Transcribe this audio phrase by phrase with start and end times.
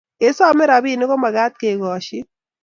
[0.19, 2.25] kesamei ropinik komakat kekashin